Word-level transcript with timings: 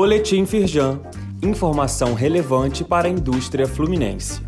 Boletim 0.00 0.46
Firjan. 0.46 1.00
Informação 1.42 2.14
relevante 2.14 2.84
para 2.84 3.08
a 3.08 3.10
indústria 3.10 3.66
fluminense. 3.66 4.40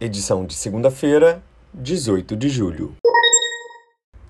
Edição 0.00 0.46
de 0.46 0.54
segunda-feira, 0.54 1.42
18 1.74 2.34
de 2.34 2.48
julho. 2.48 2.96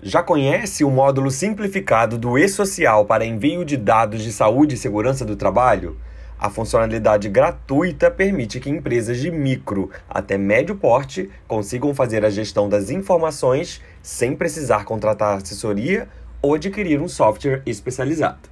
Já 0.01 0.21
conhece 0.21 0.83
o 0.83 0.91
módulo 0.91 1.31
simplificado 1.31 2.17
do 2.17 2.37
e-social 2.37 3.05
para 3.05 3.25
envio 3.25 3.63
de 3.63 3.77
dados 3.77 4.21
de 4.21 4.33
saúde 4.33 4.75
e 4.75 4.77
segurança 4.77 5.23
do 5.23 5.37
trabalho? 5.37 5.97
A 6.37 6.49
funcionalidade 6.49 7.29
gratuita 7.29 8.11
permite 8.11 8.59
que 8.59 8.69
empresas 8.69 9.19
de 9.19 9.31
micro 9.31 9.89
até 10.09 10.37
médio 10.37 10.75
porte 10.75 11.29
consigam 11.47 11.95
fazer 11.95 12.25
a 12.25 12.29
gestão 12.29 12.67
das 12.67 12.89
informações 12.89 13.81
sem 14.01 14.35
precisar 14.35 14.83
contratar 14.83 15.37
assessoria 15.37 16.09
ou 16.41 16.55
adquirir 16.55 17.01
um 17.01 17.07
software 17.07 17.61
especializado. 17.65 18.49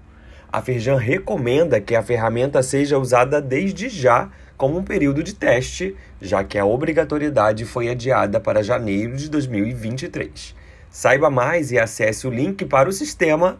A 0.51 0.61
Firjan 0.61 0.97
recomenda 0.97 1.81
que 1.81 1.95
a 1.95 2.03
ferramenta 2.03 2.63
seja 2.63 2.97
usada 2.97 3.41
desde 3.41 3.89
já 3.89 4.29
como 4.57 4.77
um 4.77 4.83
período 4.83 5.21
de 5.21 5.33
teste, 5.33 5.95
já 6.21 6.43
que 6.43 6.57
a 6.57 6.65
obrigatoriedade 6.65 7.65
foi 7.65 7.89
adiada 7.89 8.39
para 8.39 8.63
janeiro 8.63 9.17
de 9.17 9.29
2023. 9.29 10.55
Saiba 10.89 11.29
mais 11.29 11.71
e 11.71 11.79
acesse 11.79 12.25
o 12.25 12.29
link 12.29 12.63
para 12.65 12.87
o 12.87 12.93
sistema 12.93 13.57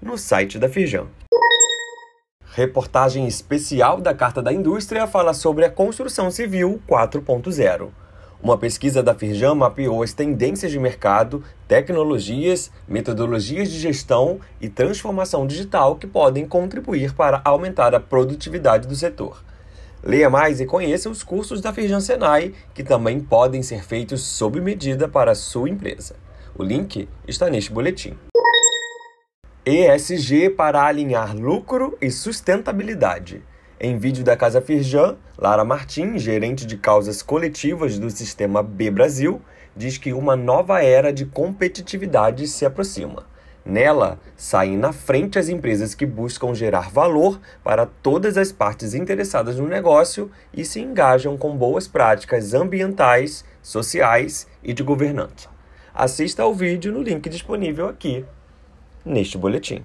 no 0.00 0.16
site 0.16 0.58
da 0.58 0.68
Firjan. 0.68 1.06
Reportagem 2.54 3.26
especial 3.26 4.00
da 4.00 4.14
Carta 4.14 4.42
da 4.42 4.52
Indústria 4.52 5.06
fala 5.06 5.34
sobre 5.34 5.64
a 5.64 5.70
construção 5.70 6.30
civil 6.30 6.80
4.0. 6.88 7.88
Uma 8.40 8.56
pesquisa 8.56 9.02
da 9.02 9.16
Firjan 9.16 9.56
mapeou 9.56 10.00
as 10.00 10.12
tendências 10.12 10.70
de 10.70 10.78
mercado, 10.78 11.42
tecnologias, 11.66 12.70
metodologias 12.86 13.68
de 13.68 13.78
gestão 13.80 14.38
e 14.60 14.68
transformação 14.68 15.44
digital 15.44 15.96
que 15.96 16.06
podem 16.06 16.46
contribuir 16.46 17.12
para 17.12 17.40
aumentar 17.44 17.96
a 17.96 18.00
produtividade 18.00 18.86
do 18.86 18.94
setor. 18.94 19.42
Leia 20.04 20.30
mais 20.30 20.60
e 20.60 20.66
conheça 20.66 21.10
os 21.10 21.24
cursos 21.24 21.60
da 21.60 21.72
Firjan 21.72 21.98
Senai, 21.98 22.54
que 22.72 22.84
também 22.84 23.18
podem 23.18 23.60
ser 23.60 23.82
feitos 23.82 24.22
sob 24.22 24.60
medida 24.60 25.08
para 25.08 25.32
a 25.32 25.34
sua 25.34 25.68
empresa. 25.68 26.14
O 26.56 26.62
link 26.62 27.08
está 27.26 27.50
neste 27.50 27.72
boletim. 27.72 28.16
ESG 29.66 30.50
para 30.50 30.84
alinhar 30.84 31.36
lucro 31.36 31.98
e 32.00 32.08
sustentabilidade. 32.10 33.42
Em 33.80 33.96
vídeo 33.96 34.24
da 34.24 34.36
Casa 34.36 34.60
Firjan, 34.60 35.16
Lara 35.38 35.64
Martins, 35.64 36.20
gerente 36.20 36.66
de 36.66 36.76
causas 36.76 37.22
coletivas 37.22 37.96
do 37.96 38.10
sistema 38.10 38.60
B 38.60 38.90
Brasil, 38.90 39.40
diz 39.76 39.96
que 39.96 40.12
uma 40.12 40.34
nova 40.34 40.82
era 40.82 41.12
de 41.12 41.24
competitividade 41.24 42.48
se 42.48 42.66
aproxima. 42.66 43.24
Nela, 43.64 44.18
saem 44.36 44.76
na 44.76 44.92
frente 44.92 45.38
as 45.38 45.48
empresas 45.48 45.94
que 45.94 46.04
buscam 46.04 46.52
gerar 46.56 46.90
valor 46.90 47.38
para 47.62 47.86
todas 47.86 48.36
as 48.36 48.50
partes 48.50 48.94
interessadas 48.94 49.60
no 49.60 49.68
negócio 49.68 50.28
e 50.52 50.64
se 50.64 50.80
engajam 50.80 51.36
com 51.36 51.56
boas 51.56 51.86
práticas 51.86 52.54
ambientais, 52.54 53.44
sociais 53.62 54.48
e 54.60 54.72
de 54.72 54.82
governança. 54.82 55.48
Assista 55.94 56.42
ao 56.42 56.52
vídeo 56.52 56.92
no 56.92 57.00
link 57.00 57.28
disponível 57.28 57.88
aqui 57.88 58.24
neste 59.04 59.38
boletim. 59.38 59.84